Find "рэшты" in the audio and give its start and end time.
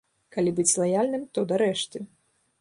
1.65-2.03